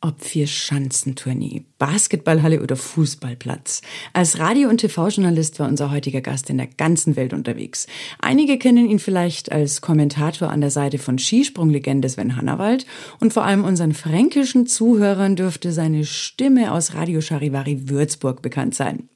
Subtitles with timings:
[0.00, 3.82] Ob Vier-Schanzentournee, Basketballhalle oder Fußballplatz.
[4.12, 7.88] Als Radio- und TV-Journalist war unser heutiger Gast in der ganzen Welt unterwegs.
[8.20, 12.86] Einige kennen ihn vielleicht als Kommentator an der Seite von Skisprunglegende Sven Hannawald
[13.18, 19.08] und vor allem unseren fränkischen Zuhörern dürfte seine Stimme aus Radio Charivari Würzburg bekannt sein.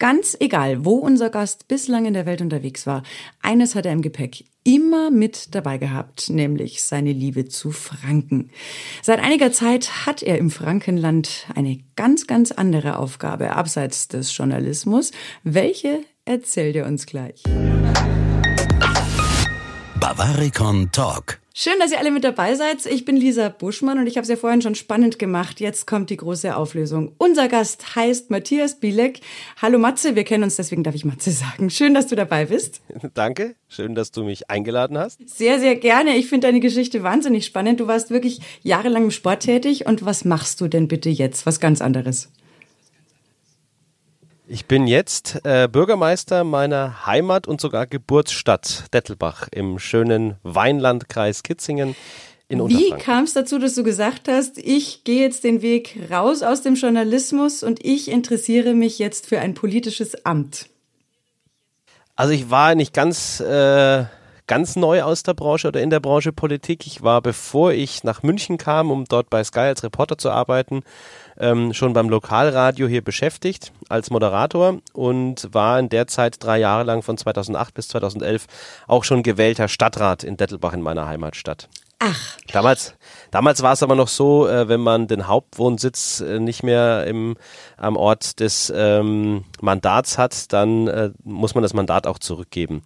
[0.00, 3.04] Ganz egal, wo unser Gast bislang in der Welt unterwegs war,
[3.40, 8.50] eines hat er im Gepäck immer mit dabei gehabt, nämlich seine Liebe zu Franken.
[9.02, 15.12] Seit einiger Zeit hat er im Frankenland eine ganz, ganz andere Aufgabe abseits des Journalismus.
[15.42, 17.42] Welche erzählt er uns gleich?
[20.00, 21.43] Bavaricon Talk.
[21.56, 22.84] Schön, dass ihr alle mit dabei seid.
[22.84, 25.60] Ich bin Lisa Buschmann und ich habe es ja vorhin schon spannend gemacht.
[25.60, 27.12] Jetzt kommt die große Auflösung.
[27.16, 29.20] Unser Gast heißt Matthias Bielek.
[29.62, 31.70] Hallo Matze, wir kennen uns, deswegen darf ich Matze sagen.
[31.70, 32.80] Schön, dass du dabei bist.
[33.14, 35.20] Danke, schön, dass du mich eingeladen hast.
[35.28, 36.16] Sehr, sehr gerne.
[36.16, 37.78] Ich finde deine Geschichte wahnsinnig spannend.
[37.78, 41.46] Du warst wirklich jahrelang im Sport tätig und was machst du denn bitte jetzt?
[41.46, 42.32] Was ganz anderes.
[44.54, 51.96] Ich bin jetzt äh, Bürgermeister meiner Heimat und sogar Geburtsstadt Dettelbach im schönen Weinlandkreis Kitzingen
[52.46, 56.44] in Wie kam es dazu, dass du gesagt hast, ich gehe jetzt den Weg raus
[56.44, 60.66] aus dem Journalismus und ich interessiere mich jetzt für ein politisches Amt?
[62.14, 64.04] Also ich war nicht ganz äh,
[64.46, 66.86] ganz neu aus der Branche oder in der Branche Politik.
[66.86, 70.82] Ich war, bevor ich nach München kam, um dort bei Sky als Reporter zu arbeiten,
[71.38, 76.84] ähm, schon beim Lokalradio hier beschäftigt als Moderator und war in der Zeit drei Jahre
[76.84, 78.46] lang von 2008 bis 2011
[78.86, 81.68] auch schon gewählter Stadtrat in Dettelbach in meiner Heimatstadt.
[82.06, 82.36] Ach.
[82.52, 82.94] Damals,
[83.30, 87.36] damals war es aber noch so, äh, wenn man den Hauptwohnsitz äh, nicht mehr im,
[87.76, 92.82] am Ort des ähm, Mandats hat, dann äh, muss man das Mandat auch zurückgeben.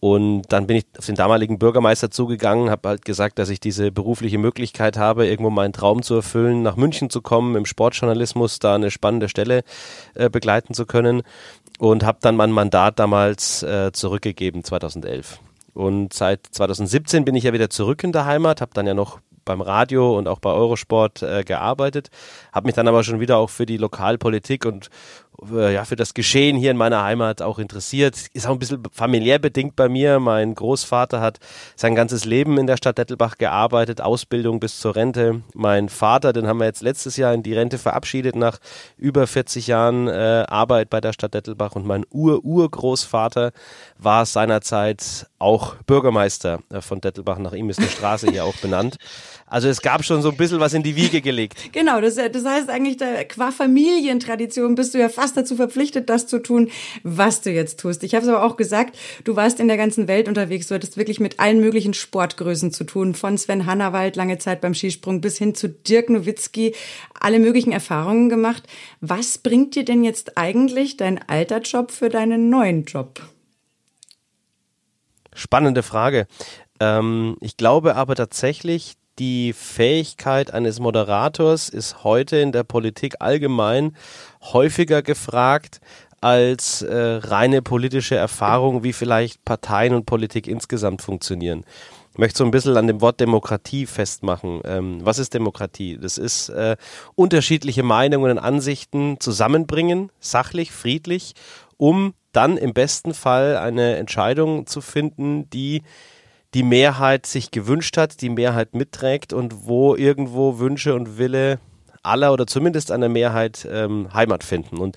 [0.00, 3.90] Und dann bin ich auf den damaligen Bürgermeister zugegangen, habe halt gesagt, dass ich diese
[3.90, 8.76] berufliche Möglichkeit habe, irgendwo meinen Traum zu erfüllen, nach München zu kommen, im Sportjournalismus da
[8.76, 9.64] eine spannende Stelle
[10.14, 11.22] äh, begleiten zu können
[11.78, 15.40] und habe dann mein Mandat damals äh, zurückgegeben, 2011.
[15.74, 19.18] Und seit 2017 bin ich ja wieder zurück in der Heimat, habe dann ja noch
[19.44, 22.10] beim Radio und auch bei Eurosport äh, gearbeitet,
[22.52, 24.90] habe mich dann aber schon wieder auch für die Lokalpolitik und
[25.46, 28.26] ja, für das Geschehen hier in meiner Heimat auch interessiert.
[28.32, 30.18] Ist auch ein bisschen familiär bedingt bei mir.
[30.18, 31.38] Mein Großvater hat
[31.76, 35.42] sein ganzes Leben in der Stadt Dettelbach gearbeitet, Ausbildung bis zur Rente.
[35.54, 38.58] Mein Vater, den haben wir jetzt letztes Jahr in die Rente verabschiedet nach
[38.96, 41.76] über 40 Jahren äh, Arbeit bei der Stadt Dettelbach.
[41.76, 43.52] Und mein Ur-Urgroßvater
[43.98, 47.38] war seinerzeit auch Bürgermeister äh, von Dettelbach.
[47.38, 48.96] Nach ihm ist eine Straße hier auch benannt.
[49.50, 51.56] Also es gab schon so ein bisschen was in die Wiege gelegt.
[51.78, 56.26] Genau, das, das heißt eigentlich, da, qua Familientradition bist du ja fast dazu verpflichtet, das
[56.26, 56.70] zu tun,
[57.04, 58.02] was du jetzt tust.
[58.02, 60.96] Ich habe es aber auch gesagt, du warst in der ganzen Welt unterwegs, du hattest
[60.96, 65.38] wirklich mit allen möglichen Sportgrößen zu tun, von Sven Hannawald lange Zeit beim Skisprung bis
[65.38, 66.74] hin zu Dirk Nowitzki,
[67.20, 68.64] alle möglichen Erfahrungen gemacht.
[69.00, 73.20] Was bringt dir denn jetzt eigentlich dein alter Job für deinen neuen Job?
[75.34, 76.26] Spannende Frage.
[76.80, 83.96] Ähm, ich glaube aber tatsächlich, die Fähigkeit eines Moderators ist heute in der Politik allgemein
[84.40, 85.80] häufiger gefragt
[86.20, 91.64] als äh, reine politische Erfahrung, wie vielleicht Parteien und Politik insgesamt funktionieren.
[92.12, 94.60] Ich möchte so ein bisschen an dem Wort Demokratie festmachen.
[94.64, 95.98] Ähm, was ist Demokratie?
[96.00, 96.76] Das ist äh,
[97.14, 101.34] unterschiedliche Meinungen und Ansichten zusammenbringen, sachlich, friedlich,
[101.76, 105.82] um dann im besten Fall eine Entscheidung zu finden, die
[106.54, 111.58] die Mehrheit sich gewünscht hat, die Mehrheit mitträgt und wo irgendwo Wünsche und Wille
[112.02, 114.78] aller oder zumindest einer Mehrheit ähm, Heimat finden.
[114.78, 114.96] Und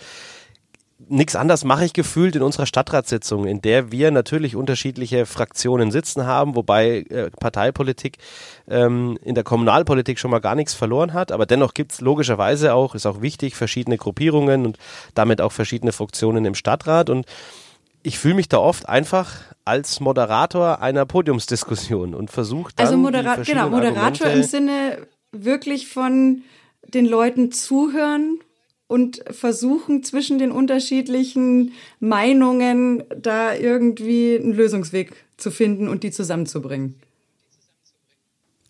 [1.09, 6.25] nichts anderes mache ich gefühlt in unserer Stadtratssitzung, in der wir natürlich unterschiedliche Fraktionen sitzen
[6.25, 8.17] haben, wobei äh, Parteipolitik
[8.69, 11.31] ähm, in der Kommunalpolitik schon mal gar nichts verloren hat.
[11.31, 14.78] Aber dennoch gibt es logischerweise auch, ist auch wichtig, verschiedene Gruppierungen und
[15.13, 17.09] damit auch verschiedene Fraktionen im Stadtrat.
[17.09, 17.25] Und
[18.03, 23.35] ich fühle mich da oft einfach als Moderator einer Podiumsdiskussion und versuche dann Also Modera
[23.38, 26.43] genau, Moderator Argumente im Sinne wirklich von
[26.87, 28.40] den Leuten zuhören
[28.87, 36.96] und versuchen zwischen den unterschiedlichen Meinungen da irgendwie einen Lösungsweg zu finden und die zusammenzubringen.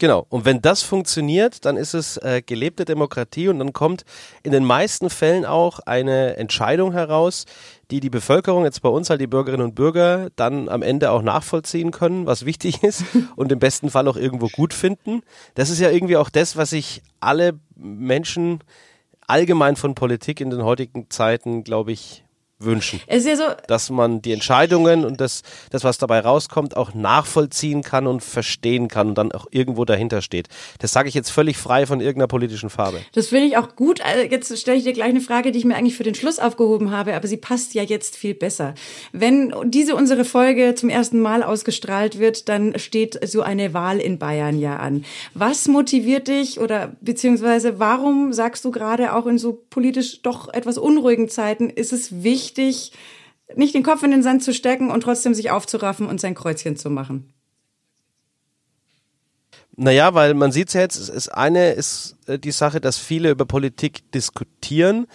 [0.01, 0.25] Genau.
[0.30, 4.03] Und wenn das funktioniert, dann ist es äh, gelebte Demokratie und dann kommt
[4.42, 7.45] in den meisten Fällen auch eine Entscheidung heraus,
[7.92, 11.21] die die Bevölkerung, jetzt bei uns halt die Bürgerinnen und Bürger, dann am Ende auch
[11.21, 13.03] nachvollziehen können, was wichtig ist
[13.36, 15.21] und im besten Fall auch irgendwo gut finden.
[15.53, 18.63] Das ist ja irgendwie auch das, was sich alle Menschen
[19.27, 22.24] allgemein von Politik in den heutigen Zeiten, glaube ich,
[22.63, 23.01] wünschen.
[23.07, 26.93] Es ist ja so, dass man die Entscheidungen und das, das, was dabei rauskommt, auch
[26.93, 30.47] nachvollziehen kann und verstehen kann und dann auch irgendwo dahinter steht.
[30.79, 32.99] Das sage ich jetzt völlig frei von irgendeiner politischen Farbe.
[33.13, 33.99] Das finde ich auch gut.
[34.01, 36.39] Äh, jetzt stelle ich dir gleich eine Frage, die ich mir eigentlich für den Schluss
[36.39, 38.73] aufgehoben habe, aber sie passt ja jetzt viel besser.
[39.11, 44.19] Wenn diese unsere Folge zum ersten Mal ausgestrahlt wird, dann steht so eine Wahl in
[44.19, 45.05] Bayern ja an.
[45.33, 50.77] Was motiviert dich oder beziehungsweise warum sagst du gerade auch in so politisch doch etwas
[50.77, 55.33] unruhigen Zeiten, ist es wichtig, nicht den Kopf in den Sand zu stecken und trotzdem
[55.33, 57.33] sich aufzuraffen und sein Kreuzchen zu machen?
[59.75, 63.31] Naja, weil man sieht es jetzt, es ist eine ist äh, die Sache, dass viele
[63.31, 65.07] über Politik diskutieren,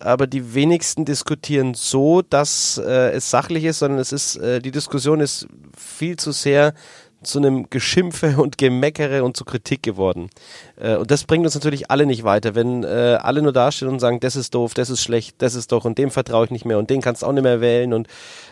[0.00, 4.70] aber die wenigsten diskutieren so, dass äh, es sachlich ist, sondern es ist, äh, die
[4.70, 6.74] Diskussion ist viel zu sehr
[7.22, 10.30] zu einem Geschimpfe und Gemeckere und zu Kritik geworden.
[10.76, 14.00] Äh, und das bringt uns natürlich alle nicht weiter, wenn äh, alle nur dastehen und
[14.00, 16.64] sagen, das ist doof, das ist schlecht, das ist doch und dem vertraue ich nicht
[16.64, 18.08] mehr und den kannst du auch nicht mehr wählen und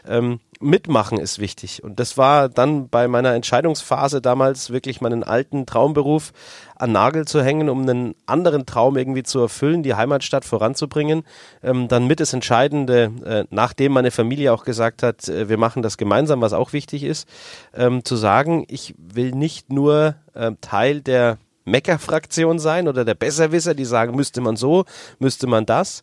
[0.09, 1.83] ähm, mitmachen ist wichtig.
[1.83, 6.33] Und das war dann bei meiner Entscheidungsphase damals wirklich meinen alten Traumberuf
[6.77, 11.25] an Nagel zu hängen, um einen anderen Traum irgendwie zu erfüllen, die Heimatstadt voranzubringen.
[11.63, 15.83] Ähm, dann mit das Entscheidende, äh, nachdem meine Familie auch gesagt hat, äh, wir machen
[15.83, 17.29] das gemeinsam, was auch wichtig ist,
[17.75, 23.75] ähm, zu sagen, ich will nicht nur äh, Teil der Mecker-Fraktion sein oder der Besserwisser,
[23.75, 24.85] die sagen, müsste man so,
[25.19, 26.03] müsste man das,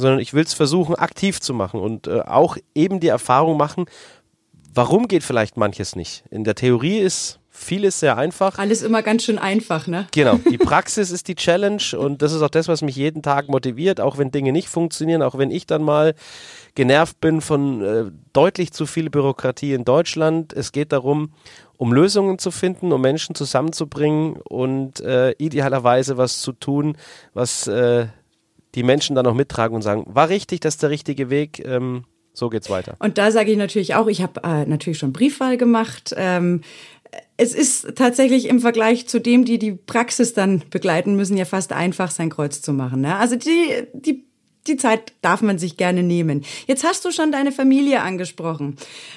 [0.00, 3.86] sondern ich will es versuchen, aktiv zu machen und äh, auch eben die Erfahrung machen,
[4.74, 6.24] warum geht vielleicht manches nicht.
[6.30, 8.58] In der Theorie ist vieles sehr einfach.
[8.58, 10.06] Alles immer ganz schön einfach, ne?
[10.12, 10.36] Genau.
[10.50, 14.00] Die Praxis ist die Challenge und das ist auch das, was mich jeden Tag motiviert,
[14.00, 16.14] auch wenn Dinge nicht funktionieren, auch wenn ich dann mal
[16.74, 20.52] genervt bin von äh, deutlich zu viel Bürokratie in Deutschland.
[20.52, 21.32] Es geht darum,
[21.76, 26.96] um Lösungen zu finden, um Menschen zusammenzubringen und äh, idealerweise was zu tun,
[27.34, 28.06] was äh,
[28.74, 31.64] die Menschen dann noch mittragen und sagen, war richtig, das ist der richtige Weg.
[31.64, 32.96] Ähm, so geht's weiter.
[33.00, 36.14] Und da sage ich natürlich auch, ich habe äh, natürlich schon Briefwahl gemacht.
[36.16, 36.62] Ähm,
[37.36, 41.72] es ist tatsächlich im Vergleich zu dem, die die Praxis dann begleiten müssen, ja fast
[41.72, 43.00] einfach, sein Kreuz zu machen.
[43.00, 43.16] Ne?
[43.16, 44.24] Also die, die,
[44.66, 46.44] die Zeit darf man sich gerne nehmen.
[46.66, 48.76] Jetzt hast du schon deine Familie angesprochen.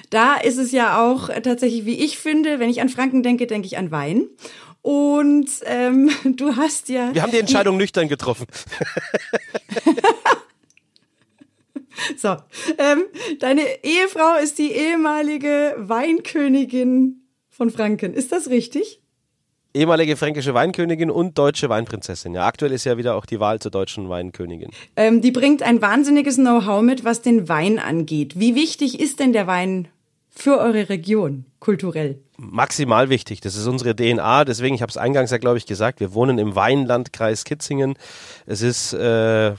[0.10, 3.68] Da ist es ja auch tatsächlich, wie ich finde, wenn ich an Franken denke, denke
[3.68, 4.28] ich an Wein.
[4.84, 7.14] Und ähm, du hast ja.
[7.14, 8.46] Wir haben die Entscheidung nüchtern getroffen.
[12.18, 12.36] so,
[12.78, 13.06] ähm,
[13.40, 18.14] deine Ehefrau ist die ehemalige Weinkönigin von Franken.
[18.14, 19.00] Ist das richtig?
[19.74, 22.36] Ehemalige fränkische Weinkönigin und deutsche Weinprinzessin.
[22.36, 24.70] Ja, aktuell ist ja wieder auch die Wahl zur deutschen Weinkönigin.
[24.98, 28.38] Ähm, die bringt ein wahnsinniges Know-how mit, was den Wein angeht.
[28.38, 29.88] Wie wichtig ist denn der Wein
[30.36, 32.20] für eure Region kulturell?
[32.38, 33.42] Maximal wichtig.
[33.42, 34.46] Das ist unsere DNA.
[34.46, 37.94] Deswegen, ich habe es eingangs ja, glaube ich, gesagt, wir wohnen im Weinlandkreis Kitzingen.
[38.48, 39.54] Es ist äh,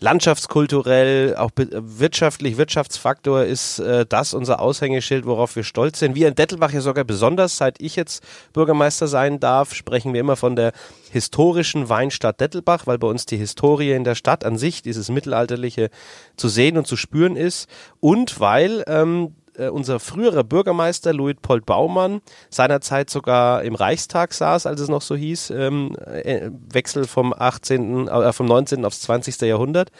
[0.00, 6.14] landschaftskulturell, auch wirtschaftlich, Wirtschaftsfaktor ist äh, das unser Aushängeschild, worauf wir stolz sind.
[6.14, 8.22] Wir in Dettelbach ja sogar besonders, seit ich jetzt
[8.52, 10.72] Bürgermeister sein darf, sprechen wir immer von der
[11.10, 15.90] historischen Weinstadt Dettelbach, weil bei uns die Historie in der Stadt an sich, dieses Mittelalterliche,
[16.36, 17.68] zu sehen und zu spüren ist.
[18.00, 22.20] Und weil ähm, äh, unser früherer Bürgermeister Luitpold Baumann
[22.50, 28.08] seinerzeit sogar im Reichstag saß, als es noch so hieß, ähm, äh, Wechsel vom 18.,
[28.08, 28.84] äh, vom 19.
[28.84, 29.40] aufs 20.
[29.42, 29.90] Jahrhundert.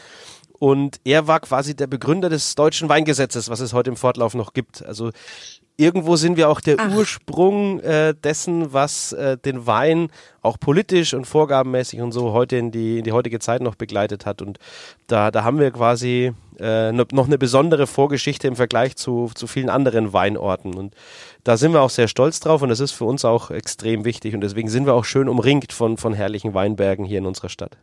[0.59, 4.53] Und er war quasi der Begründer des deutschen Weingesetzes, was es heute im Fortlauf noch
[4.53, 4.85] gibt.
[4.85, 5.11] Also
[5.79, 6.95] irgendwo sind wir auch der Ach.
[6.95, 10.09] Ursprung äh, dessen, was äh, den Wein
[10.43, 14.27] auch politisch und vorgabenmäßig und so heute in die, in die heutige Zeit noch begleitet
[14.27, 14.43] hat.
[14.43, 14.59] Und
[15.07, 19.71] da, da haben wir quasi äh, noch eine besondere Vorgeschichte im Vergleich zu, zu vielen
[19.71, 20.75] anderen Weinorten.
[20.75, 20.95] Und
[21.45, 24.35] da sind wir auch sehr stolz drauf und das ist für uns auch extrem wichtig.
[24.35, 27.79] Und deswegen sind wir auch schön umringt von, von herrlichen Weinbergen hier in unserer Stadt.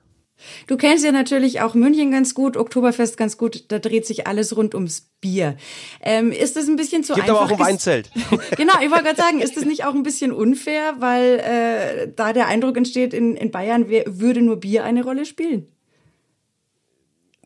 [0.67, 3.71] Du kennst ja natürlich auch München ganz gut, Oktoberfest ganz gut.
[3.71, 5.57] Da dreht sich alles rund ums Bier.
[6.01, 7.47] Ähm, ist das ein bisschen zu Gibt einfach?
[7.47, 8.11] Gibt aber auch ein Weinzelt.
[8.57, 12.33] genau, ich wollte gerade sagen, ist das nicht auch ein bisschen unfair, weil äh, da
[12.33, 15.67] der Eindruck entsteht, in, in Bayern würde nur Bier eine Rolle spielen?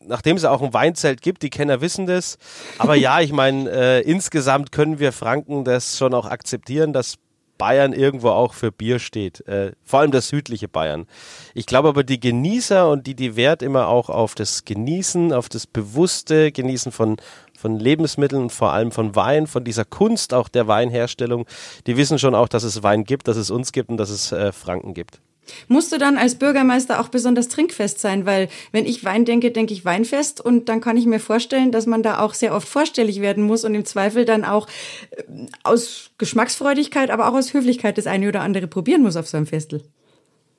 [0.02, 2.38] nachdem es auch ein Weinzelt gibt, die Kenner wissen das.
[2.78, 7.16] Aber ja, ich meine, äh, insgesamt können wir Franken das schon auch akzeptieren, dass
[7.60, 9.46] Bayern irgendwo auch für Bier steht.
[9.46, 11.06] Äh, vor allem das südliche Bayern.
[11.54, 15.48] Ich glaube aber, die Genießer und die, die Wert immer auch auf das Genießen, auf
[15.48, 17.18] das bewusste Genießen von,
[17.56, 21.46] von Lebensmitteln und vor allem von Wein, von dieser Kunst auch der Weinherstellung,
[21.86, 24.32] die wissen schon auch, dass es Wein gibt, dass es uns gibt und dass es
[24.32, 25.20] äh, Franken gibt.
[25.68, 29.72] Musst du dann als Bürgermeister auch besonders trinkfest sein, weil wenn ich Wein denke, denke
[29.72, 33.20] ich Weinfest und dann kann ich mir vorstellen, dass man da auch sehr oft vorstellig
[33.20, 34.68] werden muss und im Zweifel dann auch
[35.10, 35.22] äh,
[35.64, 39.46] aus Geschmacksfreudigkeit, aber auch aus Höflichkeit das eine oder andere probieren muss auf so einem
[39.46, 39.82] Festel.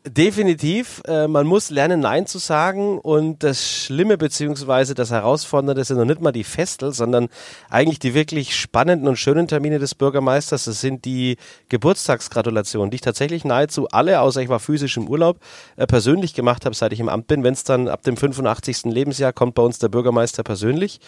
[0.03, 1.03] Definitiv.
[1.05, 2.97] Äh, man muss lernen, Nein zu sagen.
[2.97, 7.29] Und das Schlimme beziehungsweise das Herausfordernde sind noch nicht mal die Festel, sondern
[7.69, 10.65] eigentlich die wirklich spannenden und schönen Termine des Bürgermeisters.
[10.65, 11.37] Das sind die
[11.69, 15.37] Geburtstagsgratulationen, die ich tatsächlich nahezu alle, außer ich war physisch im Urlaub,
[15.75, 17.43] äh, persönlich gemacht habe, seit ich im Amt bin.
[17.43, 18.85] Wenn es dann ab dem 85.
[18.85, 20.99] Lebensjahr kommt bei uns der Bürgermeister persönlich.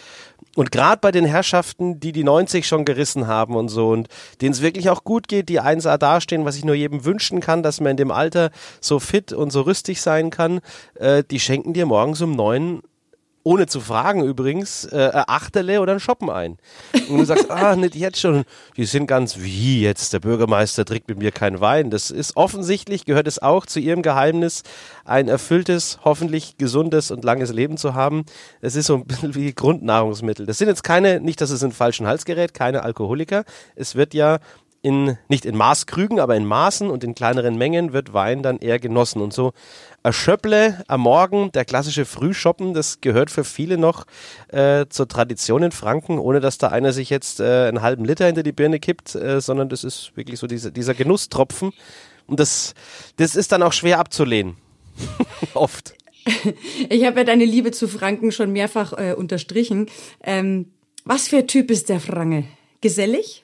[0.54, 4.06] Und gerade bei den Herrschaften, die die 90 schon gerissen haben und so und
[4.40, 7.64] denen es wirklich auch gut geht, die 1A dastehen, was ich nur jedem wünschen kann,
[7.64, 8.52] dass man in dem Alter
[8.84, 10.60] so fit und so rüstig sein kann,
[10.94, 12.82] äh, die schenken dir morgens um neun
[13.44, 16.56] ohne zu fragen übrigens, äh, Achterle oder ein Shoppen ein.
[17.08, 18.44] Und du sagst, ah, nicht jetzt schon.
[18.76, 21.90] Die sind ganz, wie jetzt, der Bürgermeister trinkt mit mir keinen Wein.
[21.90, 24.62] Das ist offensichtlich, gehört es auch zu ihrem Geheimnis,
[25.04, 28.24] ein erfülltes, hoffentlich gesundes und langes Leben zu haben.
[28.62, 30.46] Es ist so ein bisschen wie Grundnahrungsmittel.
[30.46, 33.44] Das sind jetzt keine, nicht, dass es in falschen Hals gerät, keine Alkoholiker.
[33.76, 34.38] Es wird ja
[34.84, 38.78] in, nicht in Maßkrügen, aber in Maßen und in kleineren Mengen wird Wein dann eher
[38.78, 39.22] genossen.
[39.22, 39.54] Und so
[40.02, 44.04] ein Schöpple am Morgen, der klassische Frühschoppen, das gehört für viele noch
[44.48, 48.26] äh, zur Tradition in Franken, ohne dass da einer sich jetzt äh, einen halben Liter
[48.26, 51.72] hinter die Birne kippt, äh, sondern das ist wirklich so diese, dieser Genusstropfen.
[52.26, 52.74] Und das,
[53.16, 54.58] das ist dann auch schwer abzulehnen.
[55.54, 55.94] Oft.
[56.90, 59.86] Ich habe ja deine Liebe zu Franken schon mehrfach äh, unterstrichen.
[60.22, 60.66] Ähm,
[61.06, 62.44] was für ein Typ ist der Franke?
[62.82, 63.43] Gesellig?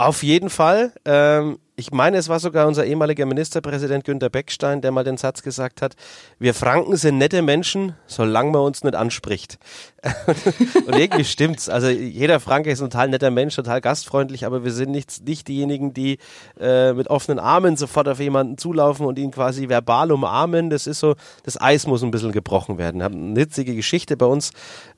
[0.00, 0.94] Auf jeden Fall.
[1.04, 5.42] Ähm, ich meine, es war sogar unser ehemaliger Ministerpräsident Günter Beckstein, der mal den Satz
[5.42, 5.94] gesagt hat,
[6.38, 9.58] wir Franken sind nette Menschen, solange man uns nicht anspricht.
[10.86, 11.68] und irgendwie stimmt's.
[11.68, 15.46] Also jeder Franke ist ein total netter Mensch, total gastfreundlich, aber wir sind nicht, nicht
[15.46, 16.18] diejenigen, die
[16.58, 20.70] äh, mit offenen Armen sofort auf jemanden zulaufen und ihn quasi verbal umarmen.
[20.70, 23.02] Das ist so, das Eis muss ein bisschen gebrochen werden.
[23.02, 24.52] Haben eine hitzige Geschichte bei uns.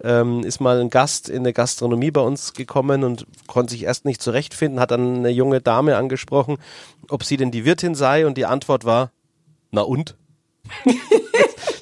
[0.04, 4.04] Ähm, ist mal ein Gast in der Gastronomie bei uns gekommen und konnte sich erst
[4.04, 6.58] nicht zurechtfinden, hat dann eine junge Dame angesprochen,
[7.08, 9.10] ob sie denn die Wirtin sei und die Antwort war,
[9.72, 10.16] na und?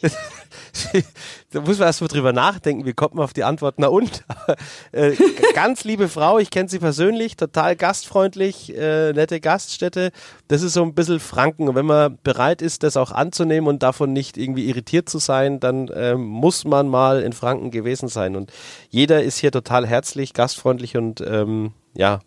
[1.50, 4.25] da muss man erstmal drüber nachdenken, wie kommt man auf die Antwort, na und?
[4.93, 5.15] äh,
[5.55, 10.11] ganz liebe Frau, ich kenne sie persönlich, total gastfreundlich, äh, nette Gaststätte.
[10.49, 11.69] Das ist so ein bisschen Franken.
[11.69, 15.61] Und wenn man bereit ist, das auch anzunehmen und davon nicht irgendwie irritiert zu sein,
[15.61, 18.37] dann äh, muss man mal in Franken gewesen sein.
[18.37, 18.53] Und
[18.89, 22.21] jeder ist hier total herzlich, gastfreundlich und ähm, ja,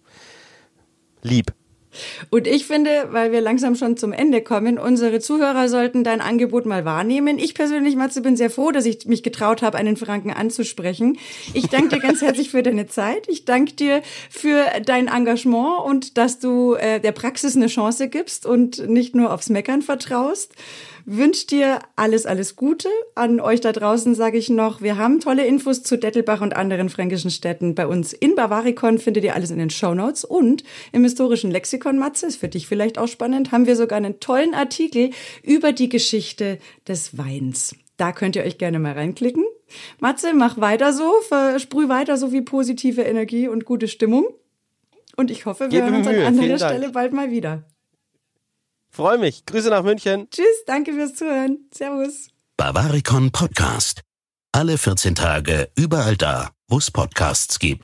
[1.22, 1.54] lieb.
[2.30, 6.66] Und ich finde, weil wir langsam schon zum Ende kommen, unsere Zuhörer sollten dein Angebot
[6.66, 7.38] mal wahrnehmen.
[7.40, 11.18] Ich persönlich, Matze, bin sehr froh, dass ich mich getraut habe, einen Franken anzusprechen.
[11.54, 13.28] Ich danke dir ganz herzlich für deine Zeit.
[13.28, 18.46] Ich danke dir für dein Engagement und dass du äh, der Praxis eine Chance gibst
[18.46, 20.54] und nicht nur aufs Meckern vertraust
[21.06, 22.90] wünsche dir alles, alles Gute.
[23.16, 26.90] An euch da draußen sage ich noch, wir haben tolle Infos zu Dettelbach und anderen
[26.90, 27.76] fränkischen Städten.
[27.76, 31.98] Bei uns in Bavarikon findet ihr alles in den Show Notes und im historischen Lexikon,
[31.98, 35.12] Matze, ist für dich vielleicht auch spannend, haben wir sogar einen tollen Artikel
[35.44, 37.76] über die Geschichte des Weins.
[37.98, 39.46] Da könnt ihr euch gerne mal reinklicken.
[40.00, 44.28] Matze, mach weiter so, versprüh weiter so wie positive Energie und gute Stimmung.
[45.16, 47.66] Und ich hoffe, wir hören uns an anderer Stelle bald mal wieder.
[48.96, 49.46] Freue mich.
[49.48, 50.30] Grüße nach München.
[50.30, 51.68] Tschüss, danke fürs Zuhören.
[51.74, 52.28] Servus.
[52.58, 54.02] Bavaricon Podcast.
[54.52, 57.82] Alle 14 Tage, überall da, wo es Podcasts gibt.